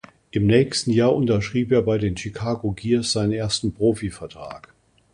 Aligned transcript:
Im 0.31 0.47
nächsten 0.47 0.89
Jahr 0.89 1.13
unterschrieb 1.15 1.71
er 1.71 1.83
bei 1.83 1.99
den 1.99 2.17
Chicago 2.17 2.71
Gears 2.71 3.11
seinen 3.11 3.33
ersten 3.33 3.71
Profivertrag. 3.71 4.73